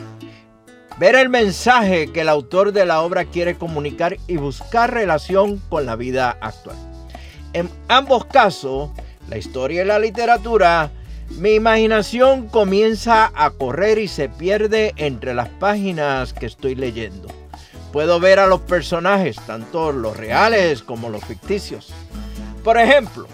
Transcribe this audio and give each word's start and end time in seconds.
ver 0.98 1.14
el 1.14 1.30
mensaje 1.30 2.12
que 2.12 2.22
el 2.22 2.30
autor 2.30 2.72
de 2.72 2.88
la 2.88 3.02
obra 3.02 3.26
quiere 3.26 3.56
comunicar 3.56 4.18
y 4.26 4.38
buscar 4.38 4.92
relación 4.92 5.60
con 5.70 5.86
la 5.86 5.96
vida 5.96 6.36
actual. 6.42 6.76
En 7.54 7.70
ambos 7.88 8.26
casos, 8.26 8.90
la 9.30 9.38
historia 9.38 9.84
y 9.84 9.86
la 9.86 10.00
literatura, 10.00 10.90
mi 11.38 11.56
imaginación 11.56 12.48
comienza 12.48 13.32
a 13.34 13.50
correr 13.50 13.98
y 13.98 14.08
se 14.08 14.30
pierde 14.30 14.94
entre 14.98 15.34
las 15.34 15.50
páginas 15.50 16.32
que 16.32 16.46
estoy 16.46 16.76
leyendo. 16.76 17.28
Puedo 17.92 18.20
ver 18.20 18.40
a 18.40 18.48
los 18.48 18.62
personajes, 18.62 19.38
tanto 19.48 19.92
los 19.92 20.16
reales 20.16 20.84
como 20.84 21.10
los 21.10 21.26
ficticios. 21.26 21.92
Por 22.64 22.78
ejemplo, 22.78 23.28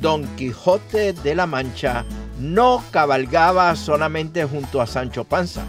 Don 0.00 0.26
Quijote 0.36 1.12
de 1.12 1.34
la 1.34 1.46
Mancha 1.46 2.04
no 2.40 2.82
cabalgaba 2.90 3.74
solamente 3.76 4.44
junto 4.44 4.80
a 4.80 4.86
Sancho 4.86 5.24
Panza. 5.24 5.64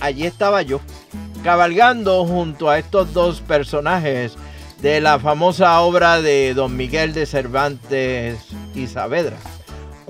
Allí 0.00 0.26
estaba 0.26 0.62
yo, 0.62 0.80
cabalgando 1.42 2.24
junto 2.24 2.70
a 2.70 2.78
estos 2.78 3.12
dos 3.12 3.40
personajes 3.40 4.34
de 4.80 5.00
la 5.00 5.18
famosa 5.18 5.80
obra 5.80 6.20
de 6.22 6.54
Don 6.54 6.76
Miguel 6.76 7.12
de 7.12 7.26
Cervantes 7.26 8.38
y 8.74 8.86
Saavedra 8.86 9.36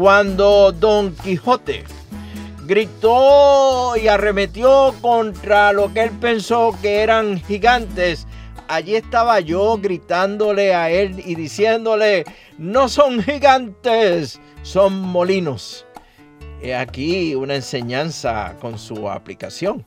cuando 0.00 0.72
Don 0.72 1.14
Quijote 1.14 1.84
gritó 2.64 3.98
y 4.02 4.08
arremetió 4.08 4.94
contra 5.02 5.74
lo 5.74 5.92
que 5.92 6.04
él 6.04 6.10
pensó 6.18 6.74
que 6.80 7.00
eran 7.00 7.38
gigantes, 7.38 8.26
allí 8.66 8.94
estaba 8.94 9.40
yo 9.40 9.76
gritándole 9.76 10.74
a 10.74 10.88
él 10.88 11.22
y 11.26 11.34
diciéndole, 11.34 12.24
no 12.56 12.88
son 12.88 13.22
gigantes, 13.22 14.40
son 14.62 15.02
molinos. 15.02 15.84
He 16.62 16.74
aquí 16.74 17.34
una 17.34 17.56
enseñanza 17.56 18.56
con 18.58 18.78
su 18.78 19.06
aplicación. 19.10 19.84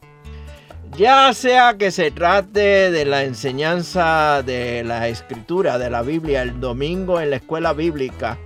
Ya 0.96 1.34
sea 1.34 1.76
que 1.80 1.90
se 1.90 2.12
trate 2.12 2.92
de 2.92 3.06
la 3.06 3.24
enseñanza 3.24 4.44
de 4.44 4.84
la 4.84 5.08
escritura 5.08 5.80
de 5.80 5.90
la 5.90 6.04
Biblia 6.04 6.44
el 6.44 6.60
domingo 6.60 7.20
en 7.20 7.32
la 7.32 7.38
escuela 7.38 7.74
bíblica, 7.74 8.38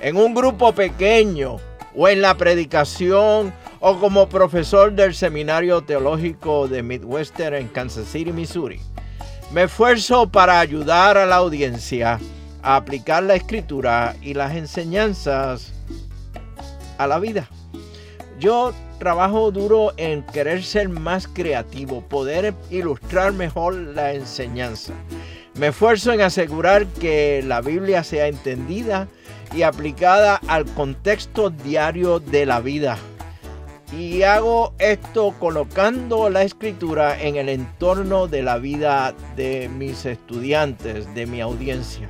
en 0.00 0.16
un 0.16 0.34
grupo 0.34 0.72
pequeño 0.72 1.56
o 1.96 2.08
en 2.08 2.22
la 2.22 2.36
predicación 2.36 3.52
o 3.80 3.98
como 3.98 4.28
profesor 4.28 4.92
del 4.92 5.14
seminario 5.14 5.82
teológico 5.82 6.68
de 6.68 6.82
Midwestern 6.82 7.56
en 7.56 7.68
Kansas 7.68 8.08
City, 8.08 8.32
Missouri. 8.32 8.80
Me 9.52 9.64
esfuerzo 9.64 10.28
para 10.28 10.60
ayudar 10.60 11.16
a 11.16 11.26
la 11.26 11.36
audiencia 11.36 12.20
a 12.62 12.76
aplicar 12.76 13.22
la 13.22 13.34
escritura 13.34 14.14
y 14.20 14.34
las 14.34 14.54
enseñanzas 14.54 15.72
a 16.98 17.06
la 17.06 17.18
vida. 17.18 17.48
Yo 18.38 18.72
trabajo 18.98 19.50
duro 19.50 19.92
en 19.96 20.22
querer 20.22 20.62
ser 20.62 20.88
más 20.88 21.26
creativo, 21.26 22.02
poder 22.02 22.54
ilustrar 22.70 23.32
mejor 23.32 23.74
la 23.74 24.12
enseñanza. 24.12 24.92
Me 25.58 25.68
esfuerzo 25.68 26.12
en 26.12 26.20
asegurar 26.20 26.86
que 26.86 27.42
la 27.44 27.60
Biblia 27.60 28.04
sea 28.04 28.28
entendida 28.28 29.08
y 29.52 29.62
aplicada 29.62 30.40
al 30.46 30.64
contexto 30.66 31.50
diario 31.50 32.20
de 32.20 32.46
la 32.46 32.60
vida. 32.60 32.96
Y 33.92 34.22
hago 34.22 34.74
esto 34.78 35.34
colocando 35.40 36.30
la 36.30 36.42
escritura 36.42 37.20
en 37.20 37.34
el 37.34 37.48
entorno 37.48 38.28
de 38.28 38.42
la 38.42 38.58
vida 38.58 39.14
de 39.34 39.68
mis 39.68 40.06
estudiantes, 40.06 41.12
de 41.14 41.26
mi 41.26 41.40
audiencia. 41.40 42.08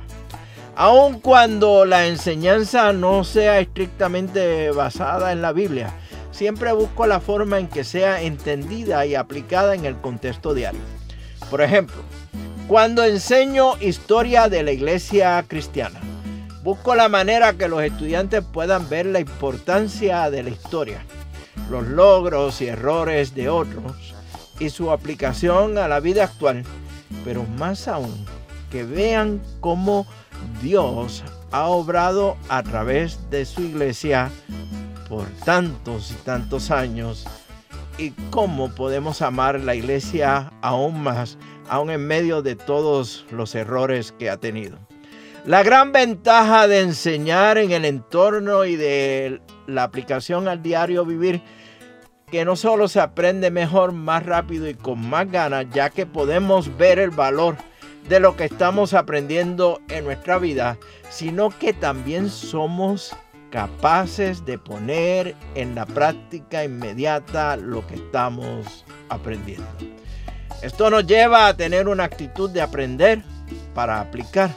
Aun 0.75 1.19
cuando 1.19 1.85
la 1.85 2.05
enseñanza 2.05 2.93
no 2.93 3.23
sea 3.23 3.59
estrictamente 3.59 4.69
basada 4.69 5.31
en 5.31 5.41
la 5.41 5.53
Biblia, 5.53 5.91
siempre 6.29 6.71
busco 6.71 7.07
la 7.07 7.19
forma 7.19 7.57
en 7.57 7.67
que 7.67 7.83
sea 7.83 8.21
entendida 8.21 9.07
y 9.07 9.15
aplicada 9.15 9.73
en 9.73 9.85
el 9.85 9.95
contexto 9.95 10.53
diario. 10.53 10.81
Por 11.49 11.61
ejemplo, 11.61 11.97
cuando 12.69 13.03
enseño 13.03 13.77
historia 13.81 14.47
de 14.47 14.61
la 14.61 14.71
iglesia 14.71 15.43
cristiana, 15.47 15.99
Busco 16.61 16.93
la 16.93 17.09
manera 17.09 17.53
que 17.53 17.67
los 17.67 17.81
estudiantes 17.81 18.43
puedan 18.43 18.87
ver 18.89 19.07
la 19.07 19.19
importancia 19.19 20.29
de 20.29 20.43
la 20.43 20.51
historia, 20.51 21.03
los 21.71 21.87
logros 21.87 22.61
y 22.61 22.67
errores 22.67 23.33
de 23.33 23.49
otros 23.49 24.13
y 24.59 24.69
su 24.69 24.91
aplicación 24.91 25.79
a 25.79 25.87
la 25.87 25.99
vida 25.99 26.25
actual, 26.25 26.63
pero 27.25 27.43
más 27.57 27.87
aún 27.87 28.25
que 28.69 28.83
vean 28.83 29.41
cómo 29.61 30.05
Dios 30.61 31.23
ha 31.51 31.65
obrado 31.69 32.37
a 32.49 32.61
través 32.61 33.31
de 33.31 33.45
su 33.45 33.61
iglesia 33.61 34.29
por 35.07 35.25
tantos 35.43 36.11
y 36.11 36.15
tantos 36.25 36.69
años 36.69 37.25
y 37.97 38.11
cómo 38.29 38.69
podemos 38.75 39.23
amar 39.23 39.59
la 39.59 39.75
iglesia 39.75 40.51
aún 40.61 41.01
más, 41.01 41.37
aún 41.69 41.89
en 41.89 42.05
medio 42.05 42.41
de 42.41 42.55
todos 42.55 43.25
los 43.31 43.55
errores 43.55 44.11
que 44.11 44.29
ha 44.29 44.37
tenido. 44.37 44.77
La 45.45 45.63
gran 45.63 45.91
ventaja 45.91 46.67
de 46.67 46.81
enseñar 46.81 47.57
en 47.57 47.71
el 47.71 47.85
entorno 47.85 48.65
y 48.65 48.75
de 48.75 49.39
la 49.67 49.83
aplicación 49.83 50.47
al 50.47 50.61
diario 50.61 51.05
vivir, 51.05 51.41
que 52.29 52.43
no 52.43 52.55
solo 52.55 52.87
se 52.87 52.99
aprende 52.99 53.49
mejor, 53.49 53.91
más 53.91 54.25
rápido 54.25 54.67
y 54.67 54.73
con 54.73 54.99
más 55.09 55.31
ganas, 55.31 55.65
ya 55.71 55.89
que 55.89 56.05
podemos 56.05 56.77
ver 56.77 56.99
el 56.99 57.11
valor 57.11 57.55
de 58.07 58.19
lo 58.19 58.35
que 58.35 58.45
estamos 58.45 58.93
aprendiendo 58.93 59.79
en 59.87 60.03
nuestra 60.03 60.37
vida, 60.39 60.77
sino 61.09 61.49
que 61.57 61.73
también 61.73 62.29
somos 62.29 63.15
capaces 63.49 64.45
de 64.45 64.57
poner 64.57 65.35
en 65.55 65.75
la 65.75 65.85
práctica 65.85 66.63
inmediata 66.63 67.55
lo 67.57 67.85
que 67.87 67.95
estamos 67.95 68.85
aprendiendo. 69.09 69.65
Esto 70.61 70.89
nos 70.89 71.05
lleva 71.05 71.47
a 71.47 71.55
tener 71.55 71.87
una 71.87 72.03
actitud 72.03 72.49
de 72.49 72.61
aprender 72.61 73.21
para 73.73 74.01
aplicar 74.01 74.49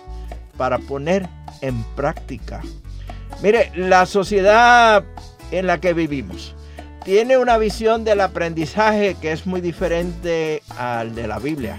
para 0.56 0.78
poner 0.78 1.28
en 1.60 1.82
práctica. 1.96 2.60
Mire, 3.42 3.72
la 3.74 4.06
sociedad 4.06 5.04
en 5.50 5.66
la 5.66 5.80
que 5.80 5.92
vivimos 5.92 6.54
tiene 7.04 7.36
una 7.36 7.58
visión 7.58 8.04
del 8.04 8.20
aprendizaje 8.20 9.16
que 9.20 9.32
es 9.32 9.46
muy 9.46 9.60
diferente 9.60 10.62
al 10.76 11.14
de 11.14 11.26
la 11.26 11.38
Biblia. 11.38 11.78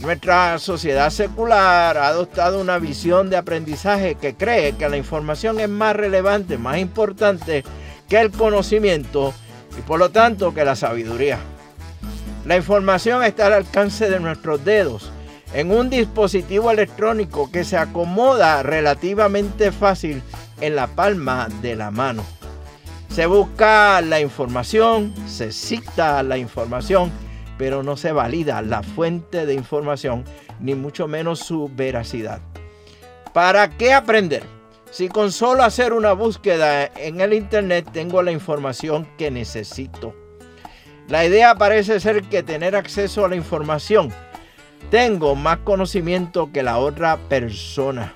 Nuestra 0.00 0.58
sociedad 0.58 1.10
secular 1.10 1.98
ha 1.98 2.08
adoptado 2.08 2.60
una 2.60 2.78
visión 2.78 3.30
de 3.30 3.36
aprendizaje 3.36 4.14
que 4.14 4.34
cree 4.34 4.72
que 4.72 4.88
la 4.88 4.96
información 4.96 5.60
es 5.60 5.68
más 5.68 5.94
relevante, 5.94 6.56
más 6.56 6.78
importante 6.78 7.64
que 8.08 8.18
el 8.18 8.30
conocimiento 8.30 9.34
y 9.78 9.82
por 9.82 9.98
lo 9.98 10.10
tanto 10.10 10.54
que 10.54 10.64
la 10.64 10.74
sabiduría. 10.74 11.38
La 12.44 12.56
información 12.56 13.22
está 13.22 13.46
al 13.46 13.52
alcance 13.52 14.08
de 14.08 14.18
nuestros 14.18 14.64
dedos 14.64 15.12
en 15.52 15.70
un 15.70 15.90
dispositivo 15.90 16.70
electrónico 16.70 17.50
que 17.50 17.64
se 17.64 17.76
acomoda 17.76 18.62
relativamente 18.62 19.72
fácil 19.72 20.22
en 20.60 20.76
la 20.76 20.86
palma 20.86 21.48
de 21.60 21.76
la 21.76 21.90
mano. 21.90 22.24
Se 23.10 23.26
busca 23.26 24.00
la 24.00 24.20
información, 24.20 25.12
se 25.26 25.52
cita 25.52 26.22
la 26.22 26.38
información, 26.38 27.10
pero 27.58 27.82
no 27.82 27.96
se 27.96 28.12
valida 28.12 28.62
la 28.62 28.82
fuente 28.82 29.44
de 29.44 29.54
información, 29.54 30.24
ni 30.60 30.74
mucho 30.74 31.08
menos 31.08 31.40
su 31.40 31.70
veracidad. 31.74 32.40
¿Para 33.34 33.68
qué 33.76 33.92
aprender? 33.92 34.44
Si 34.90 35.08
con 35.08 35.30
solo 35.30 35.62
hacer 35.62 35.92
una 35.92 36.12
búsqueda 36.12 36.86
en 36.86 37.20
el 37.20 37.32
Internet 37.32 37.88
tengo 37.92 38.22
la 38.22 38.32
información 38.32 39.06
que 39.18 39.30
necesito. 39.30 40.14
La 41.10 41.24
idea 41.24 41.56
parece 41.56 41.98
ser 41.98 42.22
que 42.22 42.44
tener 42.44 42.76
acceso 42.76 43.24
a 43.24 43.28
la 43.28 43.34
información 43.34 44.12
tengo 44.90 45.34
más 45.34 45.58
conocimiento 45.58 46.50
que 46.52 46.62
la 46.62 46.78
otra 46.78 47.16
persona. 47.16 48.14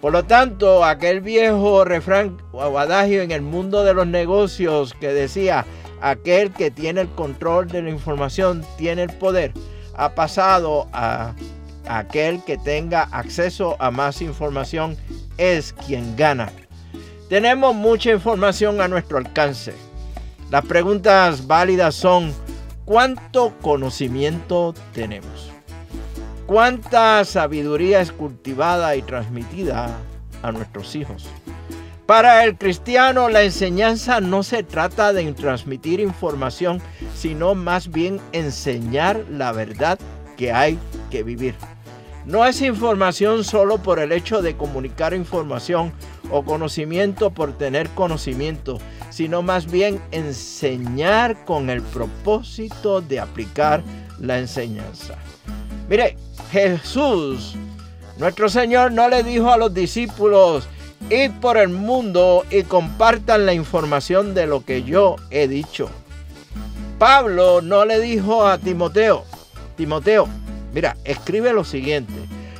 Por 0.00 0.12
lo 0.12 0.24
tanto, 0.24 0.84
aquel 0.84 1.20
viejo 1.20 1.84
refrán 1.84 2.38
o 2.52 2.78
adagio 2.78 3.20
en 3.20 3.30
el 3.30 3.42
mundo 3.42 3.84
de 3.84 3.92
los 3.92 4.06
negocios 4.06 4.94
que 4.98 5.08
decía, 5.08 5.66
aquel 6.00 6.50
que 6.50 6.70
tiene 6.70 7.02
el 7.02 7.08
control 7.10 7.68
de 7.68 7.82
la 7.82 7.90
información 7.90 8.64
tiene 8.78 9.02
el 9.02 9.12
poder, 9.12 9.52
ha 9.94 10.14
pasado 10.14 10.88
a 10.94 11.34
aquel 11.86 12.42
que 12.44 12.56
tenga 12.56 13.02
acceso 13.12 13.76
a 13.78 13.90
más 13.90 14.22
información 14.22 14.96
es 15.36 15.74
quien 15.86 16.16
gana. 16.16 16.50
Tenemos 17.28 17.74
mucha 17.74 18.12
información 18.12 18.80
a 18.80 18.88
nuestro 18.88 19.18
alcance. 19.18 19.74
Las 20.50 20.64
preguntas 20.64 21.46
válidas 21.46 21.94
son, 21.94 22.32
¿cuánto 22.84 23.54
conocimiento 23.60 24.74
tenemos? 24.92 25.54
cuánta 26.46 27.24
sabiduría 27.24 28.00
es 28.00 28.12
cultivada 28.12 28.96
y 28.96 29.02
transmitida 29.02 29.98
a 30.42 30.52
nuestros 30.52 30.94
hijos. 30.94 31.26
Para 32.06 32.44
el 32.44 32.58
cristiano 32.58 33.30
la 33.30 33.42
enseñanza 33.42 34.20
no 34.20 34.42
se 34.42 34.62
trata 34.62 35.12
de 35.12 35.32
transmitir 35.32 36.00
información, 36.00 36.82
sino 37.14 37.54
más 37.54 37.90
bien 37.90 38.20
enseñar 38.32 39.24
la 39.30 39.52
verdad 39.52 39.98
que 40.36 40.52
hay 40.52 40.78
que 41.10 41.22
vivir. 41.22 41.54
No 42.26 42.44
es 42.44 42.60
información 42.62 43.44
solo 43.44 43.78
por 43.78 43.98
el 43.98 44.12
hecho 44.12 44.42
de 44.42 44.56
comunicar 44.56 45.14
información 45.14 45.92
o 46.30 46.42
conocimiento 46.42 47.30
por 47.30 47.56
tener 47.56 47.88
conocimiento, 47.90 48.78
sino 49.14 49.42
más 49.42 49.70
bien 49.70 50.00
enseñar 50.10 51.44
con 51.44 51.70
el 51.70 51.82
propósito 51.82 53.00
de 53.00 53.20
aplicar 53.20 53.80
la 54.18 54.40
enseñanza. 54.40 55.14
Mire, 55.88 56.16
Jesús, 56.50 57.54
nuestro 58.18 58.48
Señor, 58.48 58.90
no 58.90 59.08
le 59.08 59.22
dijo 59.22 59.52
a 59.52 59.56
los 59.56 59.72
discípulos, 59.72 60.66
id 61.10 61.30
por 61.40 61.58
el 61.58 61.68
mundo 61.68 62.44
y 62.50 62.64
compartan 62.64 63.46
la 63.46 63.54
información 63.54 64.34
de 64.34 64.48
lo 64.48 64.64
que 64.64 64.82
yo 64.82 65.14
he 65.30 65.46
dicho. 65.46 65.88
Pablo 66.98 67.60
no 67.62 67.84
le 67.84 68.00
dijo 68.00 68.44
a 68.44 68.58
Timoteo, 68.58 69.22
Timoteo, 69.76 70.26
mira, 70.72 70.96
escribe 71.04 71.52
lo 71.52 71.62
siguiente, 71.62 72.14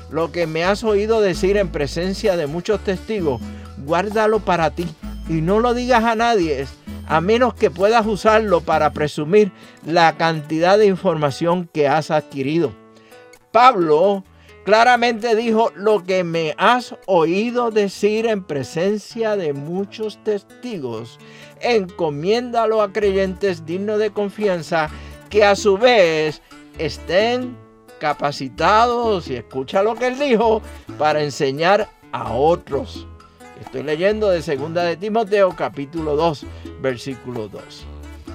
lo 0.09 0.31
que 0.31 0.47
me 0.47 0.63
has 0.63 0.85
oído 0.85 1.21
decir 1.21 1.57
en 1.57 1.71
presencia 1.71 2.37
de 2.37 2.47
muchos 2.47 2.79
testigos, 2.85 3.41
guárdalo 3.85 4.39
para 4.39 4.71
ti 4.71 4.87
y 5.29 5.41
no 5.41 5.61
lo 5.61 5.75
digas 5.75 6.05
a 6.05 6.15
nadie, 6.15 6.67
a 7.07 7.21
menos 7.21 7.55
que 7.55 7.71
puedas 7.71 8.07
usarlo 8.07 8.61
para 8.61 8.93
presumir 8.93 9.53
la 9.85 10.17
cantidad 10.17 10.79
de 10.79 10.87
información 10.87 11.69
que 11.73 11.89
has 11.89 12.11
adquirido. 12.11 12.73
Pablo 13.53 14.25
claramente 14.65 15.37
dijo, 15.37 15.71
lo 15.77 16.03
que 16.05 16.25
me 16.25 16.55
has 16.59 16.97
oído 17.07 17.71
decir 17.71 18.27
en 18.27 18.43
presencia 18.43 19.37
de 19.37 19.53
muchos 19.53 20.23
testigos, 20.25 21.19
encomiéndalo 21.61 22.83
a 22.83 22.93
creyentes 22.93 23.67
dignos 23.67 23.99
de 23.99 24.11
confianza 24.11 24.91
que 25.31 25.45
a 25.45 25.55
su 25.55 25.79
vez 25.79 26.43
estén 26.79 27.57
capacitados, 28.01 29.29
y 29.29 29.37
escucha 29.37 29.83
lo 29.83 29.95
que 29.95 30.09
él 30.09 30.19
dijo, 30.19 30.63
para 30.99 31.23
enseñar 31.23 31.89
a 32.13 32.33
otros. 32.33 33.07
Estoy 33.65 33.83
leyendo 33.83 34.31
de 34.31 34.43
segunda 34.43 34.85
de 34.85 34.97
Timoteo 34.97 35.55
capítulo 35.57 36.15
2, 36.17 36.47
versículo 36.81 37.49
2. 37.49 37.87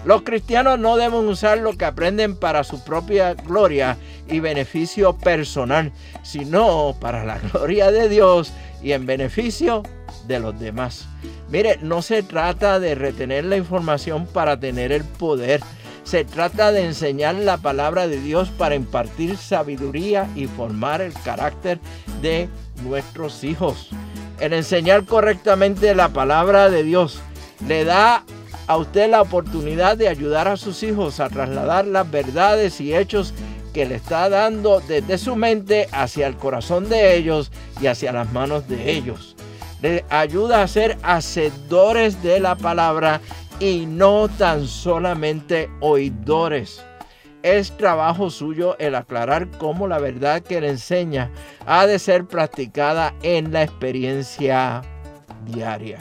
Los 0.05 0.23
cristianos 0.23 0.79
no 0.79 0.97
deben 0.97 1.27
usar 1.27 1.59
lo 1.59 1.77
que 1.77 1.85
aprenden 1.85 2.35
para 2.35 2.63
su 2.63 2.83
propia 2.83 3.33
gloria 3.33 3.97
y 4.27 4.39
beneficio 4.39 5.17
personal, 5.17 5.91
sino 6.23 6.95
para 6.99 7.23
la 7.25 7.37
gloria 7.39 7.91
de 7.91 8.09
Dios 8.09 8.51
y 8.81 8.93
en 8.93 9.05
beneficio 9.05 9.83
de 10.27 10.39
los 10.39 10.59
demás. 10.59 11.07
Mire, 11.49 11.77
no 11.81 12.01
se 12.01 12.23
trata 12.23 12.79
de 12.79 12.95
retener 12.95 13.45
la 13.45 13.57
información 13.57 14.25
para 14.25 14.59
tener 14.59 14.91
el 14.91 15.03
poder. 15.03 15.61
Se 16.03 16.25
trata 16.25 16.71
de 16.71 16.85
enseñar 16.85 17.35
la 17.35 17.57
palabra 17.57 18.07
de 18.07 18.19
Dios 18.19 18.49
para 18.49 18.75
impartir 18.75 19.37
sabiduría 19.37 20.27
y 20.35 20.47
formar 20.47 21.01
el 21.01 21.13
carácter 21.13 21.79
de 22.21 22.49
nuestros 22.83 23.43
hijos. 23.43 23.91
El 24.39 24.53
enseñar 24.53 25.05
correctamente 25.05 25.93
la 25.95 26.09
palabra 26.09 26.69
de 26.69 26.83
Dios 26.83 27.19
le 27.67 27.83
da 27.83 28.23
a 28.67 28.77
usted 28.77 29.09
la 29.09 29.21
oportunidad 29.21 29.97
de 29.97 30.07
ayudar 30.07 30.47
a 30.47 30.55
sus 30.55 30.83
hijos 30.83 31.19
a 31.19 31.29
trasladar 31.29 31.85
las 31.85 32.09
verdades 32.09 32.79
y 32.79 32.95
hechos 32.95 33.33
que 33.73 33.85
le 33.85 33.95
está 33.95 34.29
dando 34.29 34.81
desde 34.87 35.17
su 35.17 35.35
mente 35.35 35.87
hacia 35.91 36.27
el 36.27 36.37
corazón 36.37 36.87
de 36.87 37.15
ellos 37.15 37.51
y 37.81 37.87
hacia 37.87 38.11
las 38.11 38.31
manos 38.31 38.67
de 38.67 38.91
ellos. 38.91 39.35
Le 39.81 40.05
ayuda 40.09 40.61
a 40.61 40.67
ser 40.67 40.97
hacedores 41.03 42.21
de 42.23 42.39
la 42.39 42.55
palabra 42.55 43.21
y 43.59 43.85
no 43.87 44.29
tan 44.29 44.67
solamente 44.67 45.69
oidores. 45.81 46.81
Es 47.41 47.75
trabajo 47.77 48.29
suyo 48.29 48.77
el 48.79 48.95
aclarar 48.95 49.49
cómo 49.57 49.87
la 49.87 49.99
verdad 49.99 50.41
que 50.41 50.59
le 50.59 50.69
enseña 50.69 51.31
ha 51.65 51.85
de 51.85 51.99
ser 51.99 52.25
practicada 52.25 53.13
en 53.23 53.53
la 53.53 53.63
experiencia 53.63 54.81
diaria 55.45 55.99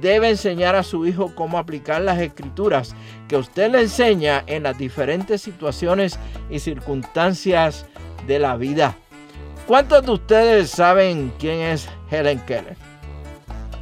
debe 0.00 0.30
enseñar 0.30 0.74
a 0.74 0.82
su 0.82 1.06
hijo 1.06 1.34
cómo 1.34 1.58
aplicar 1.58 2.02
las 2.02 2.18
escrituras 2.18 2.94
que 3.28 3.36
usted 3.36 3.70
le 3.70 3.82
enseña 3.82 4.42
en 4.46 4.62
las 4.62 4.78
diferentes 4.78 5.42
situaciones 5.42 6.18
y 6.50 6.58
circunstancias 6.58 7.86
de 8.26 8.38
la 8.38 8.56
vida. 8.56 8.96
¿Cuántos 9.66 10.04
de 10.04 10.12
ustedes 10.12 10.70
saben 10.70 11.32
quién 11.38 11.60
es 11.60 11.88
Helen 12.10 12.40
Keller? 12.40 12.76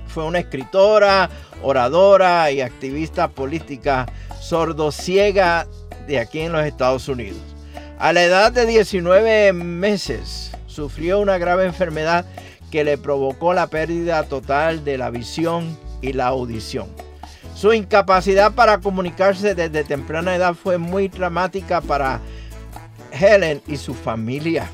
Fue 0.09 0.25
una 0.25 0.41
escritora, 0.41 1.31
oradora 1.63 2.51
y 2.51 2.61
activista 2.61 3.29
política 3.29 4.07
sordociega 4.41 5.67
de 6.07 6.19
aquí 6.19 6.41
en 6.41 6.53
los 6.53 6.65
Estados 6.65 7.09
Unidos. 7.09 7.41
A 7.99 8.13
la 8.13 8.23
edad 8.23 8.53
de 8.53 8.67
19 8.67 9.53
meses 9.53 10.53
sufrió 10.67 11.21
una 11.21 11.39
grave 11.39 11.67
enfermedad 11.67 12.25
que 12.71 12.85
le 12.85 12.97
provocó 12.97 13.53
la 13.53 13.67
pérdida 13.67 14.23
total 14.25 14.85
de 14.85 14.97
la 14.97 15.11
visión 15.11 15.77
y 16.01 16.13
la 16.13 16.29
audición. 16.29 16.89
Su 17.55 17.73
incapacidad 17.75 18.53
para 18.53 18.79
comunicarse 18.79 19.55
desde 19.55 19.85
temprana 19.85 20.35
edad 20.35 20.55
fue 20.55 20.79
muy 20.79 21.09
dramática 21.09 21.81
para 21.81 22.21
Helen 23.13 23.61
y 23.67 23.77
su 23.77 23.93
familia, 23.93 24.71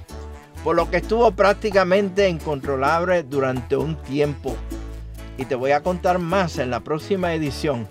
por 0.62 0.76
lo 0.76 0.88
que 0.88 0.98
estuvo 0.98 1.32
prácticamente 1.32 2.28
incontrolable 2.28 3.24
durante 3.24 3.76
un 3.76 3.96
tiempo. 4.02 4.54
Y 5.38 5.46
te 5.46 5.54
voy 5.54 5.72
a 5.72 5.82
contar 5.82 6.18
más 6.18 6.58
en 6.58 6.70
la 6.70 6.80
próxima 6.80 7.34
edición 7.34 7.88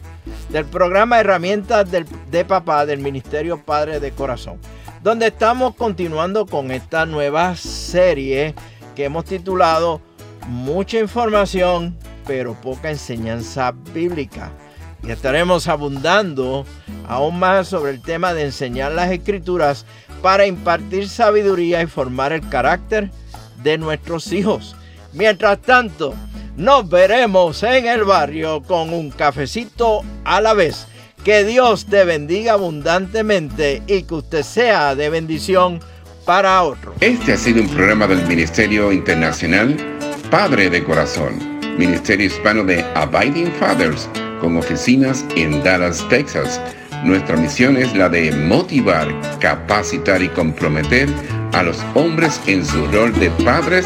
del 0.50 0.66
programa 0.66 1.20
Herramientas 1.20 1.88
de 1.92 2.46
Papá 2.46 2.86
del 2.86 3.00
Ministerio 3.00 3.64
Padre 3.64 4.00
de 4.00 4.12
Corazón, 4.12 4.60
donde 5.04 5.28
estamos 5.28 5.76
continuando 5.76 6.46
con 6.46 6.72
esta 6.72 7.06
nueva 7.06 7.56
serie 7.56 8.56
que 8.96 9.06
hemos 9.06 9.26
titulado 9.26 10.02
Mucha 10.48 11.00
información 11.00 11.98
pero 12.26 12.54
poca 12.54 12.90
enseñanza 12.90 13.74
bíblica. 13.94 14.52
Y 15.04 15.12
estaremos 15.12 15.68
abundando 15.68 16.66
aún 17.08 17.40
más 17.40 17.68
sobre 17.68 17.92
el 17.92 18.02
tema 18.02 18.34
de 18.34 18.46
enseñar 18.46 18.92
las 18.92 19.12
escrituras 19.12 19.86
para 20.22 20.48
impartir 20.48 21.08
sabiduría 21.08 21.82
y 21.82 21.88
formar 21.88 22.34
el 22.34 22.48
carácter 22.50 23.12
de 23.62 23.78
nuestros 23.78 24.32
hijos. 24.32 24.76
Mientras 25.14 25.62
tanto, 25.62 26.16
nos 26.58 26.90
veremos 26.90 27.62
en 27.64 27.86
el 27.86 28.04
barrio 28.04 28.64
con 28.64 28.94
un 28.94 29.12
cafecito 29.12 30.02
a 30.24 30.42
la 30.42 30.54
vez. 30.54 30.88
Que 31.24 31.44
Dios 31.44 31.88
te 31.88 32.06
bendiga 32.06 32.54
abundantemente 32.54 33.82
y 33.88 34.04
que 34.04 34.14
usted 34.14 34.44
sea 34.44 34.96
de 34.96 35.10
bendición 35.10 35.80
para 36.24 36.62
otro. 36.64 36.94
Este 37.00 37.34
ha 37.34 37.38
sido 37.38 37.62
un 37.62 37.70
programa 37.70 38.08
del 38.08 38.26
Ministerio 38.28 38.92
Internacional 38.92 39.76
Padre 40.30 40.70
de 40.70 40.84
Corazón, 40.84 41.60
Ministerio 41.78 42.28
Hispano 42.28 42.64
de 42.64 42.84
Abiding 42.96 43.52
Fathers, 43.54 44.10
con 44.40 44.58
oficinas 44.58 45.26
en 45.36 45.64
Dallas, 45.64 46.08
Texas. 46.10 46.62
Nuestra 47.04 47.38
misión 47.38 47.78
es 47.78 47.96
la 47.96 48.10
de 48.10 48.32
motivar, 48.32 49.08
capacitar 49.40 50.22
y 50.22 50.30
comprometer 50.30 51.10
a 51.54 51.64
los 51.64 51.78
hombres 51.94 52.40
en 52.48 52.66
su 52.66 52.86
rol 52.88 53.14
de 53.20 53.30
padres 53.44 53.86